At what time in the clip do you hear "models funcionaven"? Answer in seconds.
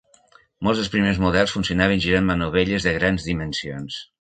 1.25-2.03